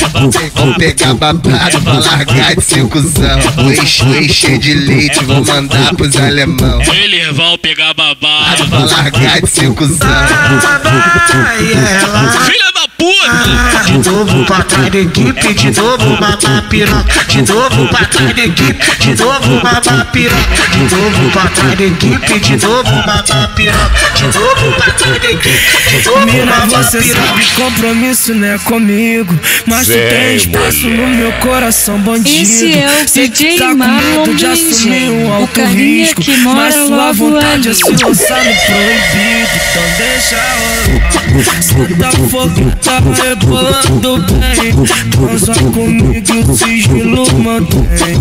Vou 0.55 0.75
pegar 0.75 1.15
babado 1.15 1.81
pra 1.83 1.99
largar 1.99 2.55
de 2.57 2.63
ser 2.63 2.87
cuzão. 2.89 3.39
Enche, 3.71 4.05
enche 4.05 4.59
de 4.59 4.75
leite, 4.75 5.23
vou 5.25 5.45
mandar 5.45 5.95
pros 5.95 6.17
alemão. 6.17 6.81
Eles 6.83 7.37
vão 7.37 7.59
pegar 7.59 7.93
babado. 7.95 8.68
Largar 8.71 9.41
de 9.41 9.69
cuzão. 9.75 10.09
Filha 12.45 12.73
da 12.75 12.89
puta! 12.97 13.18
De 13.89 14.11
novo 14.11 14.45
pra 14.45 14.63
trás 14.63 14.91
da 14.91 14.99
equipe, 14.99 15.55
de 15.55 15.81
novo 15.81 16.05
mamar 16.05 16.39
piroca. 16.69 17.05
De 17.29 17.43
novo 17.43 17.89
pra 17.89 18.05
trás 18.07 18.35
da 18.35 18.45
equipe, 18.45 18.79
de 19.01 19.15
novo 19.23 19.49
mamar 19.49 20.11
piroca. 20.13 20.37
De 20.73 20.95
novo 20.95 21.31
pra 21.31 21.49
trás 21.49 21.79
da 21.79 21.85
equipe, 21.85 22.41
de 22.41 22.67
novo 22.67 22.91
mamar 22.91 23.25
piroca. 23.55 23.91
De 24.15 24.25
novo 24.25 24.73
pra 24.77 24.93
trás 24.93 25.21
da 25.21 25.31
equipe, 25.31 25.61
de 25.91 26.05
novo 26.05 26.27
mamar 26.27 26.69
você 26.69 27.03
sabe, 27.03 27.45
compromisso 27.57 28.35
não 28.35 28.49
é 28.49 28.59
comigo. 28.59 29.39
Mas 29.67 29.87
tu 29.87 29.93
tem 29.93 30.37
espaço 30.37 30.89
no 30.89 31.07
meu 31.09 31.33
coração, 31.33 31.99
bandido. 31.99 32.43
Esse 32.43 32.79
é 32.79 33.25
o 33.25 33.29
DJ 33.29 33.59
tá 33.59 33.69
com 33.69 33.75
Marlon 33.77 34.27
medo 34.27 34.35
de 34.35 34.47
assumir 34.47 35.11
um 35.11 35.33
alto 35.33 35.65
risco. 35.65 36.23
Mas 36.55 36.75
sua 36.75 37.13
vontade 37.13 37.69
é 37.69 37.75
se 37.75 37.83
lançar 37.85 38.45
no 38.45 38.55
proibido. 38.55 39.51
Então 39.71 39.83
deixa 39.99 40.37
rolar. 40.37 41.19
Santa 41.61 42.11
fogueta 42.29 43.01
rebolando 43.23 44.19
bem. 44.33 44.73
Transa 45.11 45.55
comigo 45.55 46.57
sigilo 46.57 47.27
mantém. 47.39 48.17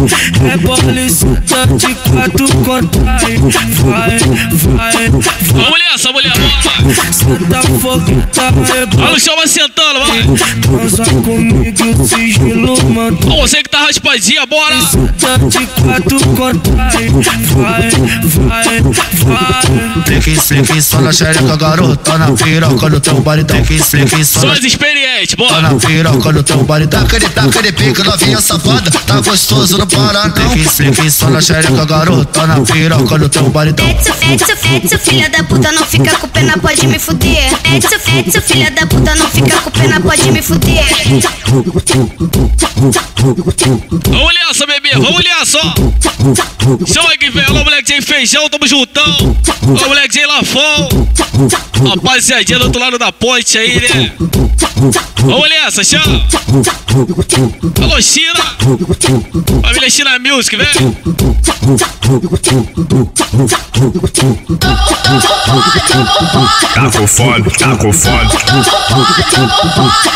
É 0.52 0.58
policita 0.58 1.68
de 1.78 1.96
quatro 2.10 2.48
contrai. 2.64 3.38
Vai, 3.84 4.20
vai, 4.20 5.10
vai. 5.10 5.10
Vamos 5.54 5.80
nessa, 5.80 6.12
mulher, 6.12 6.34
bora! 6.38 7.14
Santa 7.14 7.62
fogueta 7.80 8.54
Olha 8.98 9.12
rebolando 9.12 9.16
o 9.16 9.20
chão 9.20 9.36
vai 9.36 9.48
sentando, 9.48 10.00
vai! 10.00 10.24
Transa 10.62 11.06
comigo 11.06 12.08
sigilo 12.08 12.84
mantém. 12.90 13.32
Ó, 13.32 13.42
você 13.42 13.64
que 13.64 13.70
tá 13.70 13.80
raspadinha, 13.80 14.46
bora! 14.46 14.76
Tá 15.20 15.38
de 15.38 15.66
quatro 15.82 16.20
contrai. 16.36 17.10
Vai, 17.56 17.90
vai, 18.42 18.82
vai. 18.82 19.58
Explique, 20.18 20.32
explique 20.32 20.82
só 20.82 21.02
na 21.02 21.12
xereca, 21.12 21.56
garota 21.56 22.18
na 22.18 22.32
piroca 22.32 22.90
no 22.90 23.00
teu 23.00 23.22
baile. 23.22 23.44
Explique, 23.44 23.76
explique 23.76 24.26
só 24.26 24.40
São 24.40 24.50
na 24.50 24.56
as 24.56 24.60
experiente, 24.88 25.36
Tá 25.36 25.44
bora. 25.44 25.62
na 25.62 25.76
piroca 25.76 26.32
no 26.32 26.44
teu 26.44 26.64
body, 26.64 26.88
taca 26.88 27.20
de 27.20 27.30
taca 27.30 27.62
de 27.62 27.72
pica, 27.72 28.04
novinha 28.04 28.40
safada. 28.40 28.90
Tá 28.92 29.20
gostoso, 29.22 29.78
não 29.78 29.88
para 29.88 30.28
não. 30.30 30.50
Fique, 30.50 31.12
só 31.12 31.30
na 31.30 31.42
xereca, 31.42 31.86
garota. 31.86 32.26
Tá 32.26 32.48
na 32.48 32.62
piroca 32.62 33.18
no 33.18 33.30
teu 33.30 33.52
então. 33.68 33.86
Fetso, 33.86 34.14
fetso, 34.14 34.58
fetso, 34.58 35.00
filha 35.00 35.30
da 35.30 35.44
puta, 35.44 35.72
não 35.72 35.86
fica 35.86 36.16
com 36.18 36.28
pena, 36.30 36.58
pode 36.58 36.88
me 36.88 37.00
fuder. 37.00 37.50
Fetso, 37.64 38.00
fetso, 38.00 38.42
filha 38.42 38.72
da 38.72 38.86
puta, 38.88 39.16
não 39.16 39.28
fica 39.30 39.58
com 39.62 39.72
pena, 39.72 40.00
pode 40.00 40.32
me 40.32 40.42
fuder. 40.42 40.86
Vamos 44.08 44.34
nessa, 44.34 44.66
bebê, 44.66 44.92
vamos 44.94 45.24
nessa, 45.24 45.58
ó. 45.60 47.08
Aqui, 47.14 47.30
velho. 47.30 47.48
Alô, 47.48 47.64
moleque 47.64 48.00
de 48.00 48.06
feijão, 48.06 48.48
tamo 48.50 48.68
juntão. 48.68 49.36
Alô, 49.64 49.88
moleque 49.90 50.20
de 50.20 50.26
lafão. 50.26 50.88
Rapaziadinha 51.90 52.60
do 52.60 52.66
outro 52.66 52.80
lado 52.82 52.98
da 52.98 53.12
ponte 53.12 53.58
aí, 53.58 53.76
né? 53.80 54.12
Vamos 55.18 55.50
nessa, 55.50 55.84
chama. 55.84 56.24
Alô, 57.82 58.02
China. 58.02 58.44
Família 59.62 59.90
China 59.90 60.20
Music, 60.20 60.56
velho. 60.56 60.96
Tá 66.74 66.90
com 66.92 67.08
fome, 67.08 67.52
tá 67.52 67.76
com 67.76 67.94
fome. 67.94 68.30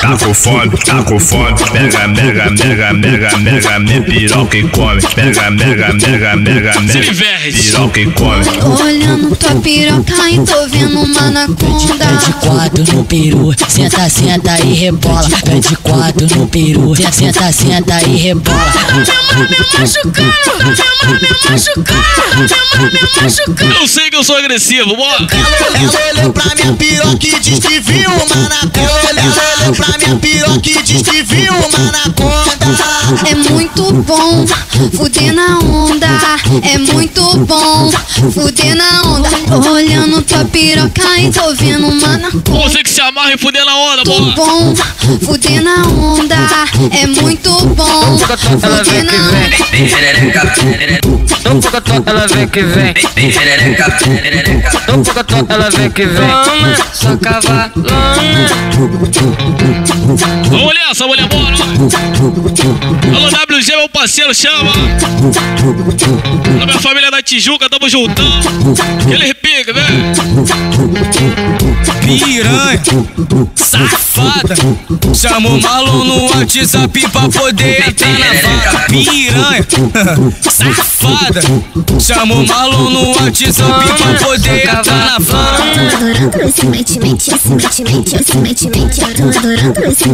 Tá 0.01 0.17
com 0.17 0.33
fome, 0.33 0.77
tá 0.77 1.03
com 1.03 1.19
fome. 1.19 1.55
Mega, 1.74 2.07
mega, 2.07 2.50
mega, 2.50 2.93
mega, 2.93 3.38
mega, 3.38 3.79
me 3.79 4.01
piroca 4.01 4.57
e 4.57 4.67
come. 4.69 5.01
Mega, 5.17 5.51
mega, 5.51 5.93
mega, 5.93 6.36
mega, 6.36 6.79
mega, 6.81 7.12
piroca 7.51 8.00
e 8.00 8.12
come. 8.12 8.45
Olhando 8.81 9.36
tua 9.36 9.55
piroca 9.55 10.29
e 10.29 10.39
tô 10.39 10.67
vendo 10.69 11.01
uma 11.01 11.21
anaconda. 11.21 11.95
Pede 11.98 12.33
quatro 12.39 12.95
no 12.95 13.03
peru, 13.05 13.53
senta, 13.67 14.10
senta 14.10 14.30
e 14.63 14.73
rebola. 14.73 15.29
Pede 15.43 15.75
quatro 15.77 16.25
no 16.38 16.47
peru, 16.47 16.93
senta, 17.11 17.51
senta 17.51 18.01
e 18.07 18.15
rebola. 18.15 18.71
Eu 23.79 23.88
sei 23.88 24.09
que 24.09 24.15
eu 24.15 24.23
sou 24.23 24.38
agressivo, 24.38 24.95
bora. 24.95 25.27
Ela 25.31 26.19
olhou 26.19 26.31
pra 26.31 26.55
minha 26.55 26.73
piroca 26.73 27.27
e 27.27 27.39
diz 27.41 27.59
que 27.59 27.79
viu 27.81 28.09
uma 28.09 28.45
anaconda. 28.45 29.09
Ela 29.09 29.63
olhou 29.63 29.75
pra 29.75 29.97
minha 29.97 30.15
piroca 30.15 30.69
e 30.69 30.83
diz 30.83 31.01
que 31.01 31.23
viu 31.23 31.53
uma 31.53 31.89
anaconda. 31.89 32.51
É 33.29 33.35
muito 33.35 33.91
bom 33.91 34.45
fuder 34.95 35.33
na 35.33 35.59
onda. 35.59 36.07
É 36.63 36.77
muito 36.77 37.38
bom 37.39 37.91
fuder 38.33 38.75
na 38.75 39.01
onda. 39.03 39.29
Olhando 39.69 40.21
tua 40.21 40.45
piroca 40.45 41.19
e 41.19 41.29
tô 41.31 41.53
vendo 41.53 41.88
uma 41.88 42.07
anaconda. 42.07 42.51
Você 42.61 42.81
que 42.83 42.89
se 42.89 43.01
amarra 43.01 43.33
e 43.33 43.38
fuder 43.38 43.65
na 43.65 43.75
onda, 43.75 44.03
bora. 44.05 44.21
Bom 44.36 44.75
fuder 45.25 45.62
na 45.62 45.82
onda. 45.88 46.36
É 46.92 47.08
muito 47.08 47.51
bom 47.68 48.18
fuder 48.18 49.04
na 49.06 49.13
onda. 49.13 49.62
Não 51.44 51.62
fica 51.62 51.82
tonta, 51.82 52.10
ela 52.12 52.28
vem 52.28 52.48
que 52.48 52.62
vem. 52.62 52.94
Não 54.88 55.04
fica 55.04 55.24
tonta, 55.24 55.54
ela 55.54 55.70
vem 55.70 55.92
que 55.92 56.06
vem. 56.06 56.30
só 56.94 57.18
cavalona. 57.18 57.72
Vamos 60.50 60.74
nessa, 60.74 61.08
mulher, 61.08 61.28
bora. 61.28 61.56
Alô, 63.16 63.28
WG, 63.28 63.75
meu 63.75 63.90
parceiro, 63.90 64.34
chama. 64.34 64.72
Alô, 64.72 66.66
minha 66.66 66.80
família 66.80 67.12
da 67.12 67.22
Tijuca, 67.22 67.70
tamo 67.70 67.90
juntão. 67.90 68.25
Aquele 69.06 69.34
pica, 69.34 69.74
velho. 69.74 70.13
Piranha, 72.20 72.82
safada. 73.56 74.56
Chama 75.13 75.50
o 75.50 75.62
Malon 75.62 76.03
no 76.03 76.25
WhatsApp 76.25 77.08
pra 77.10 77.30
poder 77.30 77.88
entrar 77.88 78.20
na 78.20 78.34
vaga. 78.34 78.86
Piranha, 78.89 79.65
safada. 80.50 81.41
Chama 82.00 82.36
o 82.36 82.48
Malon 82.48 82.89
no 82.89 83.10
WhatsApp 83.12 83.86
pra 83.98 84.13
poder 84.27 84.65
entrar 84.65 84.84
na 84.84 85.20
vaga. 85.20 85.62
adorando 85.88 86.41
esse. 86.41 86.65
Eu 89.08 89.32
tô 89.32 89.39
adorando 89.39 89.80
esse 89.86 90.10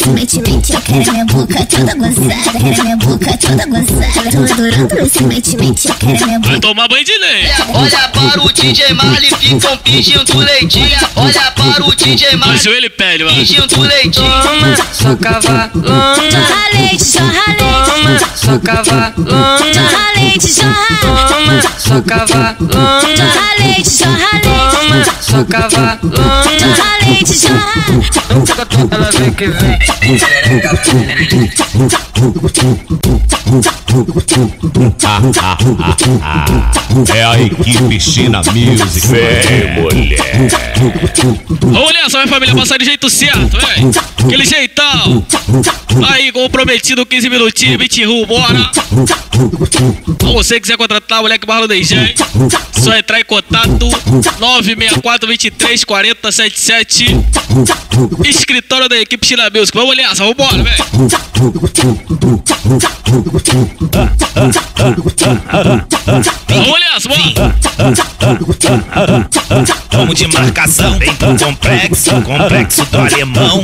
esse 0.00 0.40
esse. 0.40 0.72
Eu 0.72 0.80
quero 0.80 1.12
minha 1.12 1.24
boca 1.26 1.66
toda 1.66 1.94
gozada, 1.94 2.58
quero 2.58 2.82
minha 2.82 2.96
boca 2.96 3.36
toda 3.36 3.66
gozada. 3.66 4.30
Tô 4.30 4.52
adorando 4.52 4.98
esse 5.00 5.22
mente, 5.24 5.56
mente, 5.56 5.88
eu 5.88 5.94
quero 5.94 6.26
minha 6.26 6.38
boca. 6.38 6.50
Vai 6.50 6.60
tomar 6.60 6.88
banho 6.88 7.04
de 7.04 7.18
lei. 7.18 7.50
Olha 7.74 8.08
para 8.08 8.42
o 8.42 8.52
DJ 8.52 8.94
Marley, 8.94 9.30
ficam 9.38 9.76
pedindo 9.78 10.29
leitinho. 10.38 10.98
Olha 11.16 11.50
para 11.52 11.84
o 11.84 11.94
DJ 11.94 12.32
No 12.32 12.38
Marley, 12.38 12.58
joelho 12.58 12.86
e 12.86 12.90
pede, 12.90 13.24
mano. 13.24 13.36
pedindo 13.36 13.80
leitinho. 13.82 14.26
Só 14.92 15.16
cavalona, 15.16 16.14
Jorra 16.30 16.68
leite, 16.74 17.04
jorra 17.04 17.46
leite, 17.58 18.24
só 18.36 18.58
cavalona, 18.58 19.58
jorra 19.74 20.12
leite, 20.16 20.52
jorra. 20.52 20.88
só 21.78 22.00
cavalona, 22.02 23.00
Jorra 23.00 23.54
leite, 23.58 23.90
jorra 23.90 24.30
leite, 24.34 25.10
só 25.20 25.44
cavalona. 25.44 26.00
jorra 26.58 26.90
leite, 27.06 27.34
jorra. 27.38 27.74
Ela 28.90 29.10
vem 29.10 29.32
que 29.32 29.46
vem. 29.48 29.78
É 37.14 37.24
a 37.24 37.40
equipe 37.40 38.00
China 38.00 38.40
Music. 38.52 39.06
Vem, 39.08 40.09
mulher. 40.10 40.22
Vamos 41.60 41.92
nessa, 41.92 42.18
minha 42.18 42.28
família, 42.28 42.54
passar 42.54 42.78
de 42.78 42.84
jeito 42.84 43.08
certo, 43.08 43.56
velho. 43.56 43.90
Aquele 44.24 44.44
jeitão. 44.44 45.26
Aí, 46.08 46.32
como 46.32 46.50
prometido, 46.50 47.06
15 47.06 47.28
minutinhos, 47.30 47.78
20 47.78 48.04
ru, 48.04 48.26
bora. 48.26 48.70
Então, 50.08 50.32
você 50.32 50.60
quiser 50.60 50.76
contratar 50.76 51.20
o 51.20 51.22
moleque 51.22 51.46
Barro 51.46 51.66
DJ, 51.66 52.14
só 52.72 52.94
entrar 52.96 53.20
em 53.20 53.24
contato 53.24 53.88
964 54.38 55.28
23 55.28 55.84
40 55.84 56.32
77. 56.32 57.20
Escritório 58.24 58.88
da 58.88 58.98
equipe 58.98 59.26
China 59.26 59.48
Music. 59.54 59.76
Vamos 59.76 59.96
nessa, 59.96 60.24
vambora, 60.24 60.62
velho. 60.62 60.84
Vamos 66.48 66.80
nessa, 66.80 67.08
bora. 67.08 67.56
Vamos 70.00 70.14
de 70.14 70.26
marcação, 70.28 70.98
vem 70.98 71.14
pro 71.14 71.36
complexo, 71.36 72.22
complexo 72.22 72.86
do 72.86 72.98
alemão. 72.98 73.62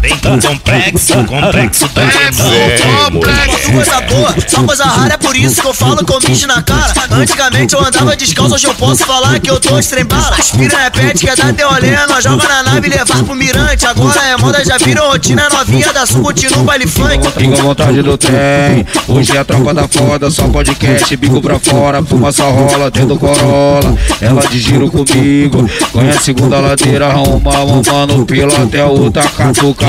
Vem 0.00 0.16
pro 0.16 0.40
complexo, 0.40 1.12
complexo 1.24 1.86
do 1.88 2.00
alemão. 2.00 3.20
Faço 3.44 3.70
coisa 3.70 4.00
boa, 4.00 4.34
só 4.48 4.62
coisa 4.62 4.84
rara, 4.84 5.14
é 5.14 5.16
por 5.18 5.36
isso 5.36 5.60
que 5.60 5.66
eu 5.68 5.74
falo 5.74 6.02
com 6.02 6.18
bicho 6.20 6.46
na 6.46 6.62
cara. 6.62 6.94
Antigamente 7.10 7.74
eu 7.74 7.84
andava 7.84 8.16
descalço, 8.16 8.54
hoje 8.54 8.68
eu 8.68 8.74
posso 8.74 9.04
falar 9.04 9.38
que 9.38 9.50
eu 9.50 9.60
tô 9.60 9.78
estrembala. 9.78 10.36
Aspira 10.38 10.80
é 10.80 10.88
pet, 10.88 11.26
quer 11.26 11.36
dar 11.36 11.52
teu 11.52 11.68
olé, 11.68 12.06
nós 12.08 12.24
joga 12.24 12.48
na 12.48 12.62
nave 12.62 12.86
e 12.88 12.90
levar 12.90 13.22
pro 13.22 13.34
mirante. 13.34 13.84
Agora 13.84 14.18
é 14.22 14.38
moda, 14.38 14.64
já 14.64 14.78
virou 14.78 15.10
rotina, 15.10 15.46
novinha 15.50 15.92
da 15.92 16.06
sul, 16.06 16.22
continua 16.22 16.60
o 16.60 16.64
baile 16.64 16.86
funk. 16.86 17.20
Fica 17.36 17.58
à 17.58 17.62
vontade 17.62 18.00
do 18.00 18.16
trem. 18.16 18.86
Hoje 19.06 19.36
é 19.36 19.40
a 19.40 19.44
tropa 19.44 19.74
da 19.74 19.86
foda, 19.86 20.30
só 20.30 20.48
podcast, 20.48 21.14
bico 21.18 21.42
pra 21.42 21.58
fora, 21.58 22.02
fuma 22.02 22.32
só 22.32 22.50
rola 22.50 22.90
dentro 22.90 23.10
do 23.10 23.18
Corolla. 23.18 23.94
Ela 24.22 24.46
de 24.46 24.58
giro 24.58 24.90
comigo, 24.90 25.49
conhece 25.92 26.18
a 26.18 26.20
segunda 26.20 26.60
ladeira, 26.60 27.08
arruma, 27.08 27.52
mano, 27.86 28.24
pelo 28.24 28.54
até 28.54 28.84
outra 28.84 29.24
catuca. 29.24 29.86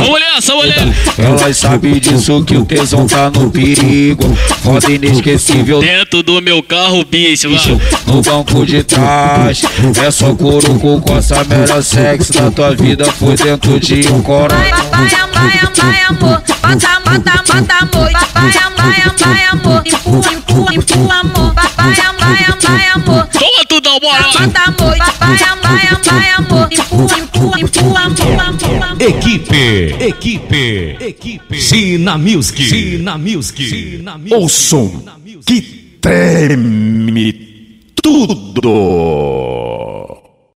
Elas 1.18 1.58
sabem 1.58 2.00
disso 2.00 2.44
que 2.44 2.58
o 2.58 2.66
tesão 2.66 3.08
tá 3.08 3.30
no 3.30 3.50
perigo. 3.50 4.24
Foda 4.64 4.92
inesquecível 4.92 5.80
Dentro 5.80 6.24
do 6.24 6.42
meu 6.42 6.62
carro, 6.64 7.04
bicho, 7.06 7.50
bicho 7.50 7.80
no 8.06 8.22
banco 8.22 8.66
de 8.66 8.84
trás. 8.84 9.62
É 10.04 10.12
só 10.12 10.34
couro 10.36 10.80
com 10.80 11.18
essa 11.18 11.44
melhor 11.44 11.82
sexo 11.84 12.34
da 12.34 12.52
tua 12.52 12.76
vida 12.76 13.06
foi 13.06 13.36
dentro 13.36 13.80
de 13.80 14.08
um 14.12 14.22
Corolla. 14.22 14.56
Vai, 14.56 14.72
vai, 14.72 15.10
vai, 15.76 16.02
amor. 16.10 16.42
Bota, 16.62 17.00
bota, 17.06 17.44
bota, 17.48 17.74
amor. 17.74 18.12
Vai, 18.12 18.52
vai, 18.52 18.71
vai, 18.82 19.44
amor. 19.46 19.84
Empurra, 19.86 20.34
empurra, 20.34 20.76
empurra, 20.76 21.20
amor. 21.20 21.54
Vai, 21.54 21.68
vai, 21.76 21.94
vai, 22.62 22.88
amor. 22.90 23.28
Toma 23.28 23.66
tudão, 23.68 24.00
bora. 24.00 24.24
Bota, 24.24 24.62
amor. 24.62 24.98
Vai, 24.98 25.38
vai, 25.58 25.88
vai, 26.04 26.30
amor. 26.32 26.68
Empurra, 26.72 27.20
empurra, 27.20 27.60
empurra. 27.60 28.12
Equipe, 29.00 29.96
equipe, 30.00 30.98
equipe. 31.00 31.62
China 31.62 32.18
Music. 32.18 32.62
China 32.62 33.18
Music. 33.18 34.04
O 34.32 34.48
som 34.48 35.04
que 35.46 35.62
treme 36.02 37.34
tudo. 37.96 39.42